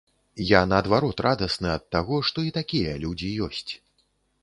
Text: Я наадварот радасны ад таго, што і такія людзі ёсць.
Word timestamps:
Я 0.43 0.61
наадварот 0.71 1.21
радасны 1.27 1.69
ад 1.75 1.87
таго, 1.99 2.17
што 2.31 2.49
і 2.51 2.57
такія 2.59 2.99
людзі 3.07 3.33
ёсць. 3.51 3.67